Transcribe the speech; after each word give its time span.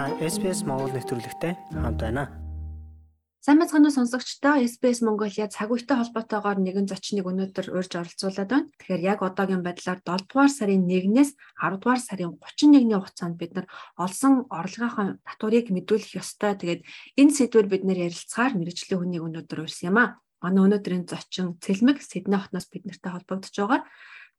Та 0.00 0.08
SBS 0.16 0.64
Монгол 0.64 0.96
нэвтрүүлэгтэй 0.96 1.60
хамт 1.76 2.00
байна. 2.00 2.32
Сайн 3.44 3.60
мэцхан 3.60 3.84
сонсогчдоо 3.84 4.56
SBS 4.64 5.04
Mongolia 5.04 5.44
цаг 5.44 5.68
үетэй 5.68 6.00
холбоотойгоор 6.00 6.56
нэгэн 6.56 6.88
зочныг 6.88 7.28
өнөөдөр 7.28 7.68
урьж 7.68 8.00
оролцуулаад 8.00 8.48
байна. 8.48 8.68
Тэгэхээр 8.80 9.02
яг 9.04 9.20
одоогийн 9.20 9.60
байдлаар 9.60 10.00
7 10.00 10.24
дугаар 10.24 10.48
сарын 10.48 10.88
1-ээс 10.88 11.36
10 11.36 11.84
дугаар 11.84 12.00
сарын 12.00 12.32
31-ний 12.32 12.96
хугацаанд 12.96 13.36
бид 13.36 13.52
нар 13.52 13.66
олсон 14.00 14.48
орлогынхаа 14.48 15.20
татварыг 15.20 15.68
мэдүүлэх 15.68 16.16
ёстой. 16.16 16.56
Тэгээд 16.56 16.80
энэ 17.20 17.36
сэдвээр 17.36 17.68
бид 17.68 17.84
нэр 17.84 18.08
ярилцахаар 18.08 18.56
мэрэгжлийн 18.56 19.04
хүнийг 19.04 19.20
өнөөдөр 19.28 19.68
урьсан 19.68 19.92
юм 19.92 20.00
а. 20.00 20.16
Манай 20.40 20.64
өнөөдрийн 20.64 21.04
зочин 21.04 21.60
Цэлмэг 21.60 22.00
Сидней 22.00 22.40
хотноос 22.40 22.72
бид 22.72 22.88
нартай 22.88 23.12
холбогдож 23.12 23.52
байгаа. 23.52 23.84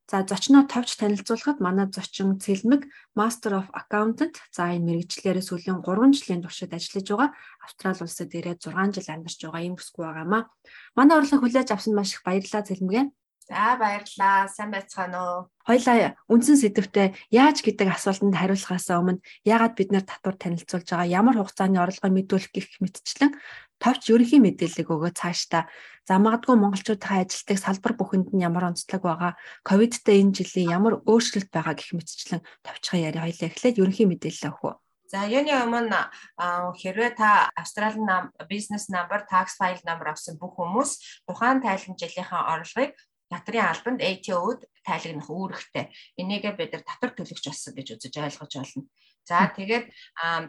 За 0.10 0.26
зочноо 0.28 0.64
товч 0.66 0.98
танилцуулахад 1.00 1.58
манай 1.62 1.88
зочин 1.94 2.40
Цэлмэг 2.44 2.82
Master 3.20 3.52
of 3.60 3.68
Accountant 3.80 4.36
за 4.56 4.74
энэ 4.74 4.86
мэрэгчлэрээ 4.88 5.46
сүүлийн 5.46 5.80
3 5.86 6.18
жилийн 6.18 6.42
туршид 6.42 6.74
ажиллаж 6.74 7.08
байгаа. 7.10 7.30
Австрали 7.66 8.02
улсад 8.04 8.32
ирээд 8.34 8.60
6 8.66 8.96
жил 8.96 9.08
амьдарч 9.14 9.40
байгаа 9.46 9.68
юм 9.70 9.76
бүсгүй 9.78 10.04
байгаамаа. 10.06 10.44
Манай 10.98 11.16
урилгыг 11.18 11.42
хүлээж 11.44 11.70
авсан 11.72 11.94
маш 11.96 12.18
их 12.18 12.26
баярлалаа 12.26 12.64
Цэлмэг. 12.66 13.14
За 13.52 13.76
баярлалаа. 13.76 14.48
Сайн 14.48 14.72
байцгаана 14.72 15.20
уу? 15.20 15.40
Хоёлаа 15.68 16.16
үндсэн 16.32 16.56
сэдвтэ 16.56 17.12
яаж 17.36 17.60
гэдэг 17.60 17.92
асуултанд 17.92 18.40
хариулахаас 18.40 18.88
өмнө 18.96 19.20
яагаад 19.44 19.76
бид 19.76 19.92
нэр 19.92 20.08
татвар 20.08 20.40
танилцуулж 20.40 20.88
байгаа, 20.88 21.12
ямар 21.20 21.36
хугацааны 21.36 21.76
орлогоо 21.84 22.12
мэдүүлэх 22.16 22.52
гэх 22.56 22.80
мэтчлэн 22.80 23.36
товч 23.84 24.08
ерөнхий 24.08 24.40
мэдээлэл 24.40 24.88
өгөө 24.88 25.12
цаашдаа. 25.20 25.68
За 26.08 26.16
магадгүй 26.16 26.56
монголчуудын 26.56 27.28
ажилтдаг 27.28 27.60
салбар 27.60 27.94
бүхэнд 28.00 28.32
нь 28.32 28.40
ямар 28.48 28.72
онцлог 28.72 29.04
байгаа, 29.04 29.36
ковидтэй 29.68 30.24
энэ 30.24 30.32
жилийн 30.32 30.72
ямар 30.72 31.04
өөрчлөлт 31.04 31.52
байгаа 31.52 31.76
гэх 31.76 31.92
мэтчлэн 31.92 32.40
товчхон 32.64 33.04
яриа 33.04 33.28
хоёлаа 33.28 33.52
эхлээд 33.52 33.84
ерөнхий 33.84 34.08
мэдээлэл 34.08 34.48
өгөө. 34.48 34.74
За 35.12 35.28
юуны 35.28 35.52
өмнө 35.52 36.08
хэрвээ 36.80 37.12
та 37.20 37.52
Австралийн 37.60 38.32
бизнес 38.48 38.88
number, 38.88 39.28
tax 39.28 39.60
file 39.60 39.84
number 39.84 40.08
авсан 40.08 40.40
бүх 40.40 40.56
хүмүүс 40.56 41.28
тухайн 41.28 41.60
тайлан 41.60 42.00
жилийнхаа 42.00 42.48
орлогыг 42.56 42.96
татрын 43.32 43.72
албанд 43.72 44.04
ATO-д 44.04 44.68
тайлагнах 44.84 45.30
үүрэгтэй. 45.32 45.88
Энийгээ 46.20 46.54
бид 46.60 46.72
нар 46.76 46.84
татвар 46.84 47.12
төлөгч 47.16 47.46
болсон 47.48 47.74
гэж 47.74 47.88
үзэж 47.96 48.16
ойлгож 48.20 48.54
байна. 48.60 48.84
За 49.24 49.46
тэгээд 49.54 49.86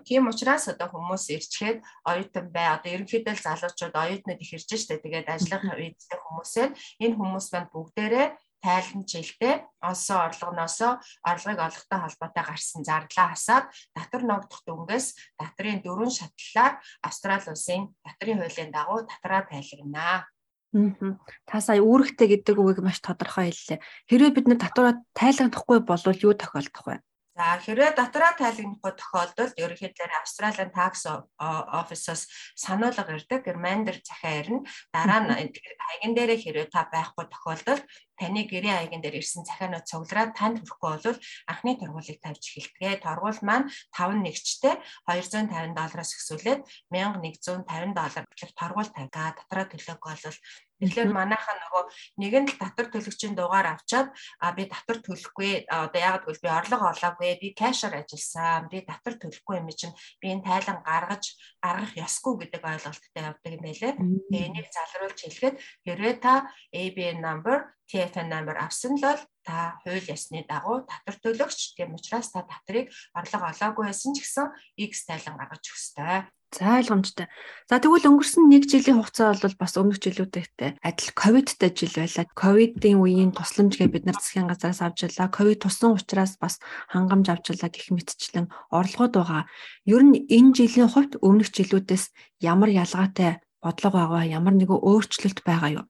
тийм 0.08 0.32
учраас 0.32 0.64
одоо 0.72 0.88
хүмүүс 0.88 1.28
ирчгээд 1.36 1.84
оюутан 2.08 2.48
бай 2.48 2.72
одоо 2.72 2.90
ерөнхийдөө 2.96 3.36
залуучууд 3.36 3.92
оюутнууд 3.92 4.40
их 4.40 4.52
ирж 4.56 4.70
штэ 4.72 4.96
тэгээд 4.96 5.28
ажиллах 5.28 5.76
үедээ 5.76 6.18
хүмүүсээ 6.24 6.66
энэ 7.04 7.16
хүмүүс 7.20 7.46
маань 7.52 7.68
бүгдээрээ 7.68 8.26
тайлан 8.64 9.04
жилдээ 9.04 9.54
олсон 9.82 10.18
орлогоноосоо 10.26 10.92
орлогыг 11.30 11.60
олохтой 11.66 11.98
холбоотой 12.00 12.44
гарсан 12.48 12.82
зардлаа 12.86 13.28
хасаад 13.34 13.66
татвар 13.92 14.22
ногдох 14.24 14.62
дүнгээс 14.64 15.06
татрын 15.36 15.82
дөрвөн 15.84 16.12
шатлалаар 16.14 16.80
Австрали 17.02 17.50
улсын 17.52 17.92
татрын 18.06 18.40
хуулийн 18.40 18.70
дагуу 18.72 19.02
татраа 19.04 19.42
тайлагнаа. 19.50 20.30
Та 20.72 21.60
сая 21.60 21.84
үүрэгтэй 21.84 22.28
гэдэг 22.32 22.56
үгийг 22.56 22.80
маш 22.80 23.04
тодорхой 23.04 23.52
хэллээ. 23.52 23.84
Хэрвээ 24.08 24.32
бид 24.32 24.46
нэр 24.48 24.60
татвараа 24.60 25.04
тайлгнахгүй 25.12 25.78
бол 25.84 26.00
юу 26.00 26.32
тохиолдох 26.32 26.84
вэ? 26.88 26.96
За 27.32 27.56
хэрвээ 27.64 27.96
дотроо 27.96 28.32
тайлгнахгүй 28.36 28.92
тохиолдолд 28.92 29.56
ерөнхийдөө 29.56 30.20
Австралийн 30.20 30.68
такс 30.68 31.08
офисоос 31.08 32.28
сануулга 32.52 33.08
ирдэг, 33.08 33.48
ремайндер 33.48 34.04
захиа 34.04 34.44
ирнэ. 34.44 34.68
Дараа 34.92 35.20
нь 35.24 35.32
хаягн 35.32 36.12
дээрээ 36.12 36.38
хэрвээ 36.44 36.68
та 36.68 36.84
байхгүй 36.92 37.24
тохиолдолд 37.32 37.88
таны 38.22 38.46
гэрээ 38.46 38.86
хаягн 38.86 39.02
дээр 39.02 39.18
ирсэн 39.18 39.42
захианууд 39.42 39.90
цуглараад 39.90 40.30
танд 40.38 40.62
хүрэхгүй 40.62 40.90
бол 41.02 41.18
анхны 41.50 41.72
тургуулийг 41.74 42.18
тавьж 42.22 42.42
эхэлдэг. 42.54 43.02
Тургуул 43.02 43.40
маань 43.42 43.66
5 43.90 44.22
нэгчтэй 44.22 44.78
250 45.10 45.74
доллароос 45.74 46.12
өсвөлээд 46.14 46.60
1150 46.94 47.66
доллар 47.98 48.24
гэх 48.38 48.52
тургуул 48.54 48.90
тавьгаа. 48.94 49.34
Дотроо 49.34 49.66
төлөөг 49.66 50.00
бол 50.06 50.38
Тэгэхээр 50.82 51.14
манайхаа 51.14 51.54
нөгөө 51.62 51.84
нэгэн 52.18 52.44
л 52.50 52.58
татвар 52.58 52.90
төлөгчийн 52.90 53.38
дугаар 53.38 53.78
авчаад 53.78 54.10
а 54.42 54.50
би 54.50 54.66
татвар 54.66 54.98
төлөхгүй 54.98 55.70
одоо 55.70 56.00
яагаад 56.02 56.26
гэвэл 56.26 56.42
би 56.42 56.50
орлого 56.50 56.90
олоогүй 56.90 57.38
би 57.38 57.48
кэшээр 57.54 58.02
ажилласан 58.02 58.66
би 58.66 58.82
татвар 58.82 59.14
төлөхгүй 59.14 59.62
юм 59.62 59.70
чинь 59.70 59.94
би 60.18 60.34
энэ 60.34 60.42
тайлан 60.42 60.82
гаргаж 60.82 61.38
гаргах 61.62 61.94
ёсгүй 61.94 62.34
гэдэг 62.34 62.62
ойлголттой 62.66 63.22
явдаг 63.22 63.52
юм 63.54 63.62
байлээ. 63.62 63.92
Тэгээ 63.94 64.46
энийг 64.50 64.68
залруулж 64.74 65.18
хэлэхэд 65.22 65.54
хэрвээ 65.86 66.14
та 66.18 66.50
ABN 66.74 67.22
number 67.22 67.70
TFN 67.92 68.32
number 68.32 68.56
авсан 68.56 68.96
л 68.96 69.04
бол 69.04 69.20
та 69.44 69.76
хууль 69.84 70.08
ясны 70.08 70.40
дагуу 70.48 70.88
татвар 70.88 71.16
төлөгч 71.20 71.76
тийм 71.76 71.92
учраас 71.92 72.32
та 72.32 72.40
татрыг 72.48 72.88
орлого 73.12 73.52
олоогүй 73.52 73.92
байсан 73.92 74.16
ч 74.16 74.24
гэсэн 74.24 74.48
X 74.80 75.04
тайлан 75.04 75.36
гаргаж 75.36 75.60
өгөх 75.60 75.76
ёстой. 75.76 76.24
За 76.52 76.76
ойлгомжтой. 76.80 77.28
За 77.68 77.80
тэгвэл 77.80 78.08
өнгөрсөн 78.12 78.48
1 78.52 78.68
жилийн 78.68 79.00
хугацаа 79.00 79.36
бол 79.40 79.56
бас 79.56 79.72
өмнөх 79.80 80.00
жилүүдтэй 80.04 80.44
адил 80.84 81.10
ковидтай 81.16 81.72
жил 81.72 81.96
байлаа. 81.96 82.28
Ковидын 82.36 83.00
үеийн 83.00 83.32
тусламж 83.32 83.80
гэж 83.80 83.88
бид 83.88 84.04
нар 84.04 84.20
засгийн 84.20 84.52
газраас 84.52 84.84
авч 84.84 85.08
ялаа. 85.08 85.32
Ковид 85.32 85.64
тусан 85.64 85.96
учраас 85.96 86.36
бас 86.36 86.60
хангамж 86.92 87.28
авч 87.32 87.56
ялаа 87.56 87.72
гэх 87.72 87.88
мэтчлэн 87.92 88.52
орлогод 88.68 89.16
байгаа. 89.16 89.42
Ер 89.88 90.04
нь 90.04 90.28
энэ 90.28 90.52
жилийн 90.52 90.92
хувьд 90.92 91.16
өмнөх 91.24 91.48
жилүүдээс 91.56 92.12
ямар 92.44 92.68
ялгаатай 92.68 93.40
бодлого 93.64 93.96
байгаа, 93.96 94.28
ямар 94.28 94.52
нэгэн 94.52 94.76
өөрчлөлт 94.76 95.40
байгаа 95.48 95.70
юу? 95.80 95.84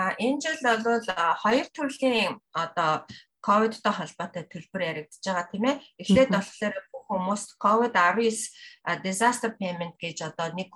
А 0.00 0.16
энэ 0.24 0.40
жил 0.40 0.58
бол 0.64 1.04
хоёр 1.44 1.66
төрлийн 1.76 2.32
одоо 2.56 3.04
ковидтой 3.44 3.92
холбоотой 3.92 4.44
төлбөр 4.52 4.82
яригдж 4.90 5.24
байгаа 5.24 5.46
тийм 5.52 5.64
ээ. 5.68 5.76
Эхлээд 6.00 6.30
болохоор 6.32 6.76
хүмүүс 7.08 7.42
COVID-19 7.64 9.02
disaster 9.04 9.50
payment 9.58 9.96
гэж 9.98 10.30
одоо 10.30 10.52
нэг 10.54 10.70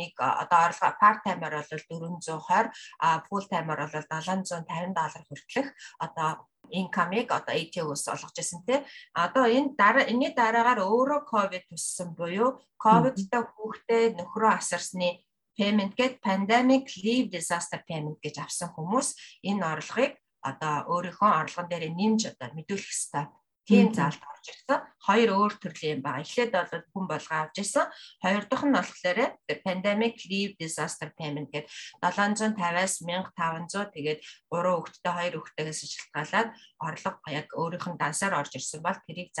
нэг 0.00 0.14
одоо 0.18 0.60
орлого 0.70 0.96
part 1.02 1.20
timer 1.26 1.52
бол 1.58 1.70
420 1.70 2.72
а 3.02 3.22
full 3.28 3.44
timer 3.50 3.78
бол 3.82 3.92
750 3.92 4.94
доллар 4.94 5.22
хүртэлх 5.28 5.70
одоо 6.00 6.48
income-ыг 6.72 7.28
одоо 7.30 7.52
ATO-с 7.52 8.08
олгож 8.08 8.32
байсан 8.32 8.64
тий. 8.64 8.80
Одоо 9.12 9.44
энэ 9.44 9.76
дараа 9.76 10.08
энэний 10.08 10.32
дараагаар 10.32 10.80
өөрөө 10.80 11.20
COVID 11.28 11.62
туссан 11.68 12.16
буюу 12.16 12.62
COVID-тай 12.80 13.42
хүүхдээ 13.44 14.02
нөхрөө 14.16 14.50
асарсны 14.56 15.20
payment 15.58 15.92
гэд 15.98 16.20
pandemic 16.20 16.90
leave 17.04 17.28
disaster 17.30 17.80
payment 17.88 18.18
гэж 18.24 18.44
авсан 18.44 18.70
хүмүүс 18.74 19.08
энэ 19.48 19.64
орлогыг 19.72 20.12
одоо 20.50 20.74
өөрийнхөө 20.92 21.30
орлогон 21.40 21.68
дээр 21.70 21.84
нэмж 21.94 22.20
одоо 22.32 22.48
мэдүүлэх 22.52 22.92
ёстой 22.92 23.24
тийм 23.64 23.94
заалт 23.96 24.20
орж 24.20 24.44
ирсэн. 24.52 24.80
Хоёр 25.00 25.30
өөр 25.40 25.52
төрлийн 25.56 25.96
юм 25.96 26.02
байна. 26.04 26.20
Эхлээд 26.20 26.52
бол 26.52 26.84
хүн 26.92 27.06
болгоо 27.08 27.38
авч 27.48 27.56
ирсэн. 27.64 27.88
Хоёр 28.20 28.44
дахь 28.44 28.64
нь 28.68 28.76
болохоор 28.76 29.18
pandemic 29.64 30.20
leave 30.28 30.52
disaster 30.60 31.08
payment 31.16 31.48
гэдэг 31.48 31.72
750-аас 32.04 33.00
1500 33.00 33.96
тэгээд 33.96 34.20
3 34.52 34.68
хүүхэдтэй 34.68 35.12
2 35.32 35.40
хүүхдтэйгээс 35.40 35.80
шалтгаалаад 35.96 36.48
орлого 36.84 37.28
яг 37.32 37.48
өөрийнх 37.56 37.88
нь 37.88 38.00
дансаар 38.00 38.36
орж 38.36 38.52
ирсэн 38.52 38.84
бол 38.84 38.98
тэрийг 39.08 39.32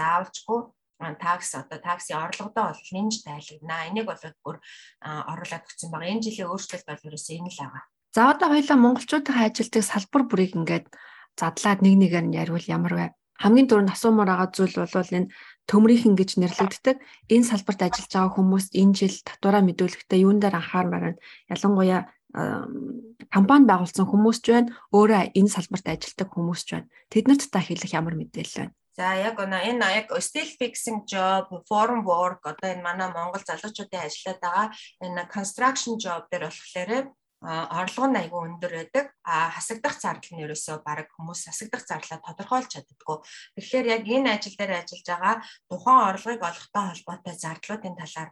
заавалчгүй 1.04 1.20
такс 1.20 1.54
одоо 1.54 1.78
такси 1.78 2.12
орлогодоо 2.16 2.72
бол 2.72 2.90
нэмж 2.96 3.14
тайлагнаа. 3.24 3.88
Энийг 3.88 4.06
бол 4.08 4.24
бүр 4.44 4.56
оруулаад 5.04 5.68
өгсөн 5.68 5.90
байгаа. 5.92 6.12
Энэ 6.12 6.24
жилийн 6.24 6.48
өөрчлөлт 6.48 6.86
бол 6.88 7.06
ерөөсөө 7.08 7.36
энэ 7.36 7.50
л 7.52 7.60
байгаа. 7.60 7.82
За 8.14 8.30
одоо 8.32 8.48
хоёлаа 8.48 8.78
монголчуудын 8.80 9.36
ажилтдаг 9.44 9.84
салбар 9.84 10.22
бүрийг 10.30 10.52
ингээд 10.56 10.86
задлаад 11.36 11.80
нэг 11.82 11.94
нэгээр 11.98 12.26
нь 12.30 12.36
яривал 12.40 12.66
ямар 12.70 12.94
вэ? 12.94 13.06
хамгийн 13.42 13.66
түрүүнд 13.66 13.90
асуумаар 13.90 14.30
байгаа 14.30 14.48
зүйл 14.54 14.76
бол 14.78 15.10
энэ 15.18 15.32
төмрийнхэн 15.66 16.14
гэж 16.14 16.30
нэрлэгддэг. 16.38 16.96
Энэ 17.34 17.48
салбарт 17.50 17.80
ажиллаж 17.82 18.12
байгаа 18.14 18.34
хүмүүст 18.38 18.72
энэ 18.78 18.94
жил 18.94 19.16
татвараа 19.26 19.62
мэдүүлэхдээ 19.66 20.22
юун 20.22 20.38
дээр 20.38 20.54
анхаармаар 20.62 21.04
байна. 21.18 21.22
Ялангуяа 21.50 22.00
компани 23.30 23.64
байгуулсан 23.70 24.06
хүмүүс 24.10 24.38
ч 24.42 24.46
байна, 24.54 24.74
өөрөө 24.90 25.38
энэ 25.38 25.54
салбарт 25.54 25.86
ажилладаг 25.86 26.28
хүмүүс 26.34 26.60
ч 26.66 26.68
байна. 26.74 26.90
Тэднэрт 27.10 27.42
та 27.50 27.60
хэлэх 27.62 27.94
ямар 27.94 28.14
мэдээлэл 28.18 28.58
байна? 28.66 28.74
За 28.94 29.14
яг 29.18 29.38
энэ 29.42 29.86
яг 30.02 30.06
still 30.22 30.50
fixing 30.58 31.02
job, 31.06 31.50
forum 31.66 32.06
work 32.06 32.42
одоо 32.46 32.70
энэ 32.74 32.82
манай 32.82 33.10
Монгол 33.10 33.42
залуучуудын 33.42 34.06
ажиллаад 34.06 34.40
байгаа 34.42 34.66
энэ 35.02 35.22
construction 35.34 35.94
job 35.98 36.26
дээр 36.30 36.46
болохоор 36.46 36.90
орлого 37.44 38.08
нь 38.08 38.20
айгүй 38.24 38.40
өндөр 38.48 38.72
байдаг. 38.72 39.06
А 39.20 39.52
хасагдах 39.52 40.00
зардал 40.00 40.32
нь 40.32 40.44
ерөөсөө 40.48 40.80
баг 40.80 41.12
хүмүүс 41.12 41.44
хасагдах 41.52 41.84
зарлаа 41.84 42.18
тодорхойлж 42.24 42.70
чаддаггүй. 42.72 43.18
Тэгэхээр 43.60 43.86
яг 43.92 44.04
энэ 44.08 44.32
ажил 44.40 44.56
дээр 44.56 44.80
ажиллаж 44.80 45.04
байгаа 45.04 45.34
тухайн 45.68 46.08
орлогыг 46.08 46.42
олохтой 46.42 46.84
холбоотой 46.88 47.34
зардлуудын 47.36 47.96
талаар 48.00 48.30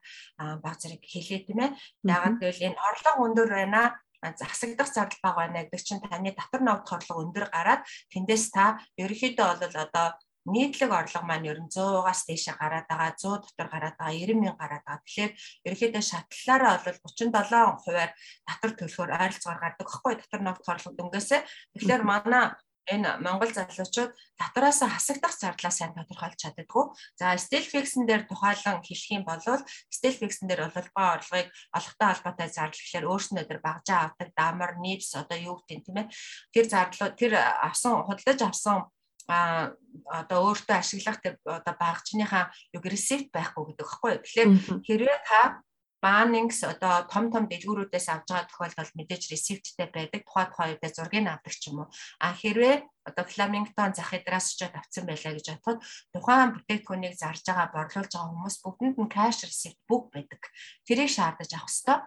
баг 0.65 0.77
зэрэг 0.81 1.03
хэлээ 1.05 1.41
тийм 1.45 1.61
ээ. 1.61 1.71
Яагаад 2.09 2.37
гэвэл 2.41 2.67
энэ 2.73 2.81
орлого 2.81 3.21
өндөр 3.29 3.51
байна 3.53 3.83
засагдах 4.23 4.89
зардал 4.89 5.19
бага 5.23 5.39
байна 5.43 5.67
гэдэг 5.67 5.83
чинь 5.83 6.01
таны 6.01 6.31
татвар 6.33 6.63
ногдох 6.63 7.03
орлого 7.03 7.27
өндөр 7.27 7.51
гараад 7.51 7.83
тэндээс 8.15 8.55
та 8.55 8.79
ерөнхийдөө 8.95 9.49
бол 9.59 9.77
одоо 9.83 10.07
нийтлэг 10.45 10.91
орлого 10.91 11.27
маань 11.27 11.47
ер 11.47 11.59
нь 11.63 11.71
100-аас 11.71 12.27
дээшээ 12.27 12.57
гараад 12.59 12.87
байгаа 12.91 13.15
100 13.15 13.43
дотор 13.43 13.69
гараад 13.71 13.97
байгаа 13.99 14.15
90 14.15 14.43
мянга 14.43 14.61
гараад 14.63 14.85
байгаа. 14.87 15.05
Тэгэхээр 15.07 15.33
ерөнхийдөө 15.67 16.03
шатлалаараа 16.03 16.77
бол 16.83 16.99
37 17.07 17.83
хувиар 17.85 18.11
татвар 18.49 18.73
төлөхөөр 18.75 19.11
ойролцоогоор 19.23 19.61
гардаг 19.63 19.87
байхгүй 19.87 20.15
татвар 20.19 20.43
ногт 20.43 20.67
орлого 20.67 20.97
дөнгөөсөө. 20.99 21.41
Тэгэхээр 21.79 22.03
манай 22.03 22.45
энэ 22.91 23.23
Монгол 23.23 23.53
залуучууд 23.55 24.11
татвараас 24.35 24.83
хасагдах 24.83 25.35
зардлаа 25.39 25.71
сайн 25.71 25.95
тодорхойлж 25.95 26.39
чаддаггүй. 26.43 26.85
За 27.15 27.39
steel 27.39 27.63
fix-н 27.63 28.07
дээр 28.07 28.27
тухайлан 28.27 28.83
хэлэх 28.83 29.11
юм 29.15 29.23
бол 29.23 29.39
steel 29.87 30.17
fix-н 30.19 30.51
дээр 30.51 30.67
ололгоо 30.67 31.07
орлогыг 31.23 31.49
олохтой 31.71 32.09
холбоотой 32.11 32.49
зардал 32.51 32.83
гэхээр 32.83 33.07
өөрснөө 33.07 33.45
дээр 33.47 33.61
багжаа 33.63 34.11
авдаг 34.11 34.29
дамар, 34.35 34.73
нипс 34.83 35.15
одоо 35.15 35.39
юу 35.39 35.63
гэдэг 35.63 35.91
юм 35.95 35.99
ээ. 36.03 36.11
Тэр 36.51 36.67
зардлууд 36.67 37.15
тэр 37.15 37.33
авсан 37.39 38.03
худалдаж 38.03 38.41
авсан 38.43 38.91
а 39.29 39.75
одоо 40.07 40.39
өөртөө 40.51 40.77
ашиглах 40.79 41.19
тэр 41.23 41.35
одоо 41.47 41.75
багжныхаа 41.79 42.51
юг 42.75 42.85
ресепт 42.87 43.31
байхгүй 43.31 43.63
гэдэг 43.73 43.87
багхгүй. 43.87 44.13
Тэгэхээр 44.23 44.51
хэрвээ 44.87 45.19
та 45.29 45.63
Банингс 46.03 46.65
одоо 46.67 47.07
том 47.07 47.31
том 47.31 47.47
дэлгүүрүүдээс 47.47 48.11
авж 48.11 48.27
байгаа 48.27 48.51
тохиолдолд 48.51 48.95
мэдээж 48.99 49.23
ресипттэй 49.31 49.87
байдаг. 49.87 50.27
Тухай 50.27 50.47
тухай 50.51 50.69
үедээ 50.75 50.93
зургийг 50.99 51.31
авдаг 51.31 51.55
ч 51.55 51.71
юм 51.71 51.87
уу. 51.87 51.89
А 52.19 52.35
хэрвээ 52.35 52.83
одоо 53.07 53.25
Flamington 53.31 53.95
зах 53.95 54.11
эдраас 54.11 54.51
ч 54.59 54.67
авцсан 54.67 55.07
байлаа 55.07 55.31
гэж 55.39 55.47
бодоход 55.63 55.79
тухайн 56.11 56.51
бүтээгдэхүүнийг 56.59 57.15
зарж 57.15 57.47
байгаа 57.47 57.71
борлуулж 57.71 58.11
байгаа 58.11 58.31
хүмүүс 58.35 58.57
бүгдэнд 58.67 58.99
нь 58.99 59.15
cash 59.15 59.47
receipt 59.47 59.79
бүх 59.87 60.11
байдаг. 60.11 60.43
Тэрийг 60.83 61.11
шаардаж 61.15 61.51
авах 61.55 61.71
хэрэгтэй. 61.71 61.99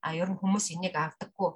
А 0.00 0.08
ер 0.16 0.28
нь 0.32 0.40
хүмүүс 0.40 0.66
энийг 0.72 0.96
авдаггүй. 0.96 1.50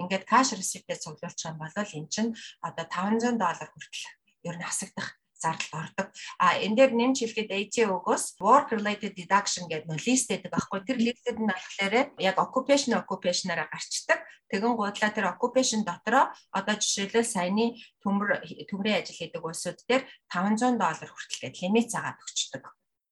Ингээд 0.00 0.24
cash 0.24 0.56
receipt-тэй 0.56 0.96
цуглуулчих 0.96 1.52
юм 1.52 1.60
бол 1.60 1.76
энэ 1.76 2.08
чинь 2.08 2.32
одоо 2.64 2.88
500 2.88 3.36
доллар 3.36 3.68
хүртэл 3.68 4.23
ер 4.44 4.56
нь 4.56 4.66
хасагдах 4.68 5.18
зардал 5.44 5.84
ордог. 5.84 6.08
А 6.38 6.56
энэ 6.64 6.76
дээр 6.76 6.92
нэмж 6.96 7.16
хэлэхэд 7.20 7.50
ATO-гоос 7.52 8.24
work 8.40 8.72
related 8.76 9.12
deduction 9.18 9.68
гэдэг 9.68 9.88
нөө 9.88 10.00
лист 10.08 10.28
байдаг 10.30 10.50
байхгүй. 10.52 10.80
Тэр 10.88 10.98
листэд 11.04 11.36
нь 11.36 11.50
болохоор 11.50 11.94
яг 12.16 12.36
occupation 12.40 12.96
occupation-аараа 12.96 13.68
гарчдаг. 13.68 14.20
Тэгэн 14.48 14.74
гуйдлаа 14.76 15.10
тэр 15.12 15.26
occupation 15.32 15.84
дотроо 15.84 16.32
одоо 16.52 16.74
жишээлбэл 16.80 17.28
саяны 17.28 17.76
төмөр 18.00 18.40
төмрийн 18.68 19.02
ажил 19.04 19.18
хийдэг 19.18 19.42
улсууд 19.44 19.78
дээр 19.88 20.08
500 20.32 20.80
доллар 20.80 21.10
хүртэл 21.10 21.42
гээд 21.42 21.60
лимит 21.60 21.88
заагаад 21.92 22.20
өгчдөг. 22.24 22.64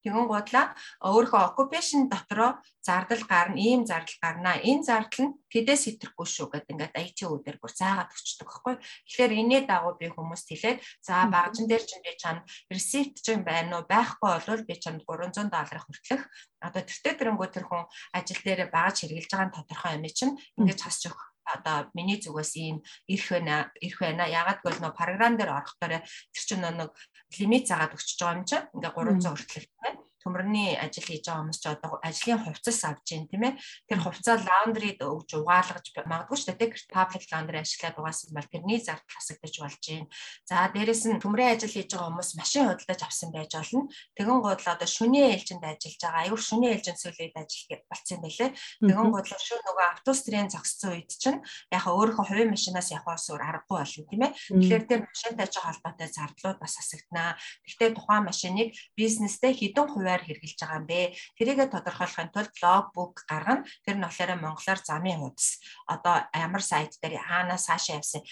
Тэгэн 0.03 0.27
гутлаа 0.27 0.75
өөрийнхөө 1.07 1.43
occupation 1.49 2.11
дотроо 2.11 2.59
зардал 2.83 3.23
гарна, 3.31 3.57
ийм 3.57 3.87
зардал 3.87 4.19
гарна. 4.19 4.59
Энэ 4.59 4.83
зардал 4.83 5.31
нь 5.31 5.35
тэдээс 5.49 5.83
хэтрэхгүй 5.87 6.27
шүү 6.27 6.47
гэдэг 6.51 6.73
ингээд 6.75 6.99
IT 6.99 7.19
үүдээр 7.31 7.59
бүр 7.63 7.73
заагаад 7.73 8.11
өчтдөг 8.11 8.49
байхгүй. 8.51 8.75
Тэгэхээр 9.07 9.33
энэний 9.39 9.63
дагуу 9.63 9.95
би 9.95 10.11
хүмүүст 10.11 10.51
хэлээд 10.51 10.79
за 11.07 11.31
багжин 11.31 11.71
дээр 11.71 11.85
чинь 11.87 12.03
би 12.03 12.13
чам 12.19 12.43
receipt 12.67 13.23
чинь 13.23 13.47
байна 13.47 13.81
уу? 13.81 13.87
Байхгүй 13.87 14.31
бол 14.43 14.67
би 14.67 14.75
чамд 14.75 15.07
300 15.07 15.47
доллар 15.55 15.81
хүртэлх. 15.87 16.27
Одоо 16.59 16.83
тэртээ 16.83 17.15
тэрэнгүү 17.23 17.49
тэр 17.55 17.65
хүн 17.71 17.87
ажил 18.11 18.43
дээр 18.43 18.75
багаж 18.75 19.07
хэрэгжилж 19.07 19.31
байгаа 19.31 19.47
нь 19.47 19.57
тодорхой 19.57 19.95
юм 19.99 20.07
чинь 20.11 20.35
ингээд 20.59 20.83
хасч 20.83 21.07
өгөх 21.07 21.32
одоо 21.47 21.91
миний 21.95 22.19
зүгээс 22.21 22.53
ийм 22.59 22.77
ирэх 23.09 23.29
байна 23.33 23.57
ирэх 23.81 23.99
байна. 24.03 24.25
Ягаад 24.27 24.61
гэвэл 24.63 24.83
нөө 24.83 24.93
програм 24.95 25.35
дээр 25.37 25.51
орохдоор 25.55 26.03
тэр 26.03 26.45
чинь 26.47 26.63
нэг 26.63 26.91
лимит 27.39 27.67
заагаад 27.71 27.95
өгч 27.97 28.09
байгаа 28.19 28.39
юм 28.39 28.47
чинь 28.47 28.67
ингээ 28.75 28.93
300 28.93 29.31
хүртэл. 29.31 29.69
байна 29.83 30.02
төмөрний 30.28 30.76
ажил 30.76 31.08
хийж 31.08 31.24
байгаа 31.24 31.42
хүмүүс 31.48 31.60
ч 31.64 31.66
одоо 31.72 31.92
ажлын 32.04 32.44
хувцас 32.44 32.84
авч 32.84 33.04
जैन 33.08 33.32
тийм 33.32 33.44
ээ 33.48 33.54
тэр 33.88 34.00
хувцаа 34.04 34.36
лаундрид 34.44 35.00
өгж 35.00 35.40
угаалгаж 35.40 35.86
магадгүй 36.04 36.38
шүү 36.38 36.48
дээ 36.52 36.60
тэр 36.68 36.72
паблик 36.92 37.24
лаундри 37.32 37.58
ашиглаад 37.64 37.96
угаасан 37.96 38.36
бол 38.36 38.52
тэрний 38.52 38.80
зардал 38.84 39.16
хасагдаж 39.16 39.56
болж 39.64 39.80
जैन 39.80 40.06
за 40.44 40.68
дээрэс 40.76 41.04
нь 41.08 41.22
төмрийн 41.24 41.56
ажил 41.56 41.72
хийж 41.72 41.88
байгаа 41.96 42.12
хүмүүс 42.12 42.32
машин 42.36 42.68
худалдаж 42.68 43.02
авсан 43.08 43.32
байж 43.32 43.52
болно 43.56 43.88
тэгэн 44.20 44.40
гол 44.44 44.60
одоо 44.60 44.90
шүний 44.90 45.26
ээлжинд 45.32 45.64
ажиллаж 45.64 46.02
байгаа 46.04 46.22
аюур 46.28 46.42
шүний 46.44 46.72
ээлжинд 46.76 47.00
сүүлийн 47.00 47.40
ажил 47.40 47.66
болцсон 47.88 48.20
байлээ 48.20 48.50
тэгэн 48.84 49.10
гол 49.16 49.28
шүн 49.32 49.62
нөгөө 49.64 49.86
автобустрийн 49.96 50.52
зогссон 50.52 50.92
үед 50.92 51.12
чинь 51.16 51.40
яг 51.72 51.86
өөрийнхөө 51.88 52.26
хувийн 52.28 52.52
машинаас 52.52 52.92
явахаас 52.92 53.32
өөр 53.32 53.44
аргагүй 53.48 53.80
болно 53.80 54.04
тийм 54.12 54.22
ээ 54.28 54.32
тэгэхээр 54.60 54.84
тэр 54.92 55.02
машинтай 55.08 55.48
ч 55.48 55.56
холбоотой 55.62 56.10
зардлууд 56.12 56.58
бас 56.60 56.74
хасагдана 56.76 57.38
гэхдээ 57.64 57.90
тухайн 57.96 58.24
машиныг 58.28 58.70
бизнестэй 58.98 59.54
хэдэн 59.56 59.88
хувиар 59.88 60.11
хувиар 60.13 60.25
хэрглэж 60.29 60.59
байгаа 60.61 60.79
юм 60.81 60.87
бэ? 60.87 61.17
Тэрийгэ 61.41 61.67
тодорхойлохын 61.73 62.31
тулд 62.33 62.55
логбук 62.61 63.25
гаргана. 63.25 63.65
Тэр 63.85 63.97
нь 63.97 64.05
болохоор 64.05 64.37
монголоор 64.37 64.81
замын 64.85 65.19
хуудас. 65.25 65.57
Одоо 65.89 66.29
ямар 66.37 66.63
сайт 66.63 66.93
дээр 67.01 67.17
хаанаас 67.17 67.73
хаашаа 67.73 67.97
явсан 67.97 68.23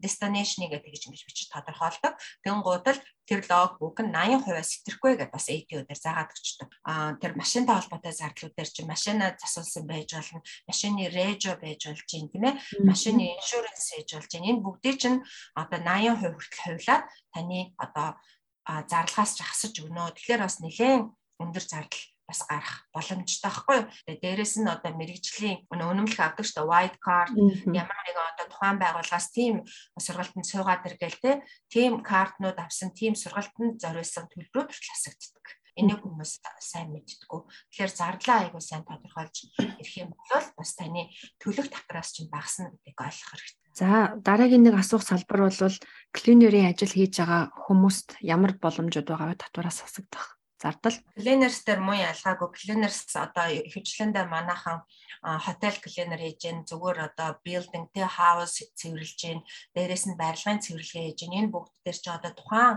destination-ыг 0.00 0.80
тэгж 0.80 1.12
ингэж 1.12 1.22
бичиж 1.28 1.52
тодорхойлдог. 1.52 2.16
Тэгэн 2.40 2.64
гутал 2.64 2.98
тэр 3.28 3.46
логбук 3.46 4.00
нь 4.02 4.10
80% 4.10 4.42
сэтрэхгүй 4.64 5.14
гэдээ 5.14 5.30
бас 5.30 5.46
ATO 5.46 5.86
дээр 5.86 6.00
заагаад 6.00 6.34
өгчдөг. 6.34 6.68
Аа 6.82 7.14
тэр 7.20 7.32
машинтай 7.38 7.76
холбоотой 7.78 8.14
зардлууд 8.16 8.54
дээр 8.56 8.70
чи 8.72 8.82
машина 8.82 9.36
засуулсан 9.38 9.84
байж 9.86 10.10
болно. 10.16 10.42
Машины 10.66 11.06
режо 11.06 11.54
байж 11.60 11.86
болж 11.86 12.08
юм 12.10 12.26
тийм 12.26 12.44
ээ. 12.48 12.58
Машины 12.82 13.38
иншуранс 13.38 13.86
хийж 13.94 14.10
болж 14.18 14.30
байна. 14.34 14.50
Энэ 14.50 14.64
бүгдийг 14.66 14.96
чинь 14.98 15.22
одоо 15.54 15.78
80% 15.78 16.34
хүртэл 16.34 16.64
хувлаад 16.66 17.04
таны 17.30 17.60
одоо 17.78 18.18
зарлахаас 18.66 19.36
ч 19.36 19.44
хасаж 19.44 19.74
өгнө. 19.80 20.12
Тэгэхээр 20.14 20.44
бас 20.44 20.60
нэлээд 20.60 21.04
өндөр 21.40 21.64
зардал 21.64 22.04
бас 22.30 22.46
гарах 22.46 22.86
боломжтой 22.94 23.50
байхгүй 23.50 23.76
юу. 23.82 23.86
Тэгээ 24.06 24.22
дээрэс 24.22 24.54
нь 24.62 24.70
одоо 24.70 24.92
мэрэгжлийн 24.94 25.66
өнөмлөх 25.66 26.20
авдаг 26.22 26.46
шүү 26.46 26.62
дээ 26.62 26.70
white 26.70 26.98
card 27.02 27.34
ямар 27.66 27.98
нэгэн 28.06 28.30
одоо 28.30 28.46
тухайн 28.46 28.78
байгууллагаас 28.78 29.28
тийм 29.34 29.54
сургалтанд 29.98 30.46
суугаад 30.46 30.86
иргээл 30.86 31.18
те 31.18 31.32
тийм 31.66 31.92
картнууд 32.06 32.58
авсан 32.62 32.94
тийм 32.94 33.18
сургалтанд 33.18 33.82
зориулсан 33.82 34.30
төлбөрүүд 34.30 34.70
хасагддаг. 34.70 35.46
Энийг 35.74 36.02
хүмүүс 36.02 36.42
сайн 36.62 36.94
мэддэггүй. 36.94 37.40
Тэгэхээр 37.72 37.92
зардлаа 37.94 38.38
айгуу 38.46 38.62
сайн 38.62 38.84
тодорхойлж 38.86 39.36
ирэх 39.58 39.94
юм 40.02 40.10
бол 40.14 40.46
бас 40.58 40.70
таны 40.78 41.10
төлөх 41.42 41.70
татвараас 41.70 42.10
чинь 42.14 42.30
багасна 42.30 42.74
гэдгийг 42.74 42.98
ойлгох 43.00 43.30
хэрэгтэй. 43.32 43.59
За 43.78 44.18
дараагийн 44.26 44.66
нэг 44.66 44.74
асуух 44.74 45.02
салбар 45.06 45.46
бол 45.46 45.76
клинерийн 46.16 46.70
ажил 46.70 46.90
хийж 46.90 47.14
байгаа 47.22 47.42
хүмүүст 47.64 48.08
ямар 48.20 48.58
боломжууд 48.58 49.06
байгаа 49.08 49.28
вэ? 49.30 49.42
Татвараас 49.42 49.80
хасагдах 49.82 50.39
зардал. 50.60 50.96
Клинерс 51.16 51.64
дээр 51.64 51.80
муу 51.80 51.96
ялгаагүй. 51.96 52.48
Клинерс 52.52 53.08
одоо 53.16 53.48
хөвчлөндөө 53.48 54.24
манайхан 54.28 54.84
хотел 55.20 55.76
клинер 55.80 56.20
хийж 56.20 56.40
гэн 56.44 56.58
зүгээр 56.68 56.98
одоо 57.08 57.40
building 57.44 57.88
тэ 57.92 58.04
house 58.04 58.60
цэвэрлж 58.76 59.18
гэн 59.20 59.40
дээрэс 59.72 60.04
нь 60.12 60.20
барилгын 60.20 60.60
цэвэрлэгээ 60.60 61.04
хийж 61.08 61.20
гэн. 61.24 61.36
Энэ 61.40 61.52
бүгд 61.52 61.72
дээр 61.84 61.98
ч 62.00 62.06
одоо 62.12 62.32
тухайн 62.36 62.76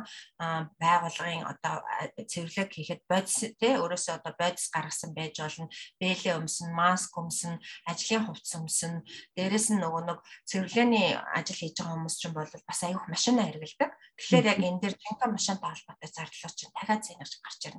байгууллагын 0.80 1.44
одоо 1.44 1.76
цэвэрлэг 2.24 2.72
хийхэд 2.72 3.02
бодис 3.08 3.38
тэ 3.60 3.80
өөрөөсөө 3.80 4.16
одоо 4.20 4.34
бодис 4.40 4.72
гаргасан 4.72 5.12
байж 5.12 5.40
болно. 5.44 5.68
Бэлээ 6.00 6.40
өмсөн 6.40 6.72
маск 6.72 7.12
өмсөн 7.20 7.60
ажлын 7.88 8.28
хувцс 8.28 8.56
өмсөн 8.60 9.04
дээрэс 9.36 9.76
нь 9.76 9.80
нөгөө 9.84 10.04
нэг 10.08 10.20
цэвэрлэгээний 10.48 11.20
ажил 11.36 11.60
хийж 11.60 11.76
байгаа 11.80 11.96
хүмүүс 11.96 12.16
ч 12.20 12.24
бол 12.32 12.48
бас 12.48 12.80
аюух 12.84 13.08
машина 13.08 13.48
хэрэгэлдэг 13.48 13.92
тэгэхээр 14.20 14.46
яг 14.52 14.60
энэ 14.62 14.82
дээр 14.82 14.96
жинхэнэ 15.00 15.34
машинтай 15.34 15.70
холбоотой 15.74 16.10
зардлууд 16.14 16.54
чинь 16.54 16.74
дахиад 16.78 17.02
зэнгэж 17.02 17.32
гарч 17.42 17.62
ирнэ 17.66 17.73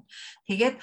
тэгээд 0.49 0.77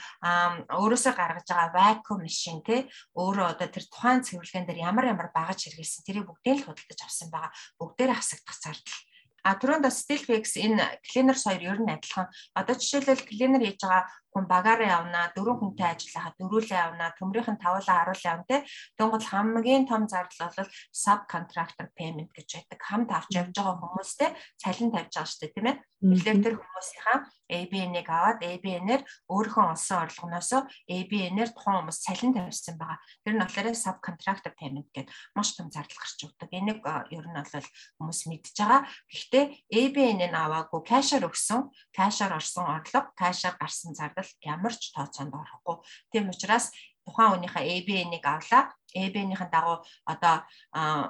өөрөөсөө 0.72 1.14
гаргаж 1.18 1.48
байгаа 1.50 1.76
vacuum 1.76 2.20
машин 2.24 2.60
тэ 2.64 2.88
өөрөө 3.18 3.48
одоо 3.54 3.68
тэр 3.68 3.86
тухайн 3.92 4.22
цэвэрлэгэн 4.24 4.66
дээр 4.68 4.86
ямар 4.88 5.06
ямар 5.12 5.30
багаж 5.36 5.60
хэрэгэлсэн 5.68 6.06
тэрийг 6.08 6.26
бүгдийг 6.30 6.64
л 6.64 6.66
худалдаж 6.72 7.00
авсан 7.04 7.30
байгаа. 7.34 7.52
Бүгдээрээ 7.80 8.18
хасагдах 8.18 8.58
зардал. 8.62 9.00
А 9.42 9.58
түрүүнд 9.58 9.86
бас 9.86 10.06
Stillfix 10.06 10.54
энэ 10.62 11.02
cleaner 11.02 11.34
соёр 11.34 11.74
ер 11.74 11.80
нь 11.82 11.90
адилхан. 11.90 12.30
Одоо 12.54 12.78
жишээлбэл 12.78 13.26
cleaner 13.26 13.62
хийж 13.66 13.82
байгаа 13.82 14.06
хүн 14.32 14.46
багаараа 14.46 15.02
явна, 15.02 15.34
дөрвөн 15.34 15.60
хүнтэй 15.60 15.88
ажиллахад 15.98 16.38
дөрүүлээ 16.38 16.78
явна, 16.78 17.10
төмрийнх 17.18 17.50
нь 17.50 17.62
тавуулаа 17.62 17.98
харуулаа 18.06 18.32
явна 18.38 18.46
те. 18.46 18.58
Тэнгуул 18.96 19.26
хамгийн 19.28 19.90
том 19.90 20.06
зардал 20.06 20.54
бол 20.56 20.70
subcontractor 20.94 21.88
payment 21.98 22.30
гэж 22.38 22.50
байдаг. 22.54 22.80
Хамт 22.86 23.10
авч 23.12 23.32
явж 23.34 23.52
байгаа 23.58 23.76
хүмүүстэй 23.82 24.30
цалин 24.62 24.94
тавьж 24.94 25.14
байгаа 25.18 25.38
дээ, 25.42 25.52
тийм 25.58 25.68
ээ. 25.68 25.78
Тэгэхээр 26.06 26.40
тэр 26.46 26.56
хүмүүсийнхаа 26.62 27.18
ABN-ыг 27.52 28.08
аваад 28.08 28.40
ABN-ээр 28.42 29.04
өөрийнхөө 29.28 29.66
олсон 29.76 29.98
орлогоноос 30.08 30.52
ABN-ээр 30.88 31.50
тухайн 31.52 31.84
хүмүүс 31.84 32.00
цалин 32.02 32.32
тавьсан 32.32 32.76
байгаа. 32.80 33.00
Тэр 33.28 33.34
нь 33.36 33.44
болохоор 33.44 33.68
subcontractor 33.76 34.54
payment 34.56 34.88
гэдэг 34.96 35.12
маш 35.36 35.54
том 35.60 35.68
зардал 35.68 36.00
гарч 36.00 36.20
өгдөг. 36.24 36.50
Энийг 36.56 36.80
ер 37.12 37.26
нь 37.28 37.36
бол 37.36 37.68
хүмүүс 38.00 38.22
мэдж 38.32 38.56
байгаа. 38.56 38.88
Гэхдээ 39.12 39.46
ABN-ыг 39.68 40.32
аваагүй 40.32 40.82
кэшээр 40.88 41.28
өгсөн, 41.28 41.68
кэшээр 41.92 42.34
орсон 42.40 42.66
орлого, 42.72 43.12
кэшээр 43.20 43.56
гарсан 43.60 43.92
зардал 43.94 44.32
ямар 44.42 44.74
ч 44.74 44.96
тооцоонд 44.96 45.36
орохгүй. 45.36 45.84
Тийм 46.12 46.32
учраас 46.32 46.72
тухайн 47.06 47.32
хүнийхээ 47.34 47.66
ABN-ыг 47.76 48.26
авлаа. 48.26 48.64
ABN-ийн 48.96 49.50
дагуу 49.52 49.84
одоо 50.06 50.36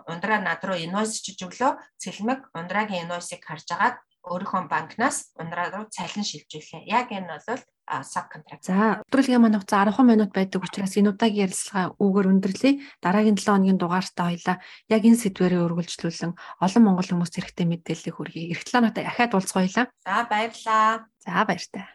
ундраа 0.08 0.40
над 0.40 0.62
руу 0.64 0.78
инвойс 0.78 1.22
чиж 1.26 1.42
өглөө 1.44 1.82
цэлмэг 1.98 2.54
ундрагийн 2.54 3.10
инвойсыг 3.10 3.42
харж 3.42 3.68
агаад 3.74 3.98
өөрийнхөө 4.25 4.70
банкнаас 4.70 5.34
ундраа 5.40 5.70
руу 5.74 5.86
цалин 5.90 6.25
шилжүүлээ. 6.25 6.86
Яг 6.86 7.10
энэ 7.10 7.42
бол 7.42 7.62
сабконтракт. 8.06 8.63
За 8.63 9.01
өдрөлгийн 9.10 9.42
манай 9.42 9.60
хугацаа 9.60 9.90
10 9.90 10.06
минут 10.06 10.32
байдаг 10.32 10.63
учраас 10.63 10.96
энэ 10.96 11.12
удаагийн 11.12 11.50
ярилцлага 11.50 11.98
үүгээр 12.00 12.32
өндөрлөе. 12.32 12.74
Дараагийн 13.04 13.36
7 13.36 13.51
хоногийн 13.51 13.82
дугаартаа 13.82 14.32
хоёлаа 14.32 14.58
яг 14.88 15.01
энэ 15.04 15.20
сэдвэрээ 15.20 15.66
өргөлжлүүлэн 15.66 16.32
олон 16.63 16.84
монгол 16.86 17.10
хүмүүст 17.10 17.36
хэрэгтэй 17.36 17.66
мэдээллийг 17.68 18.16
хүргэе. 18.16 18.56
7 18.56 18.80
хоногт 18.80 18.98
ахаад 19.01 19.36
уулзгоёлаа. 19.36 19.86
За 20.06 20.24
баярлаа. 20.30 21.10
За 21.25 21.44
баяртай. 21.44 21.86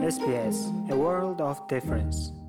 SBS 0.00 0.70
A 0.92 0.94
World 0.94 1.40
of 1.40 1.60
Difference 1.68 2.45